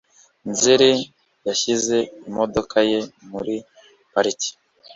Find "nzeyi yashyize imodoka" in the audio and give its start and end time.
0.49-2.77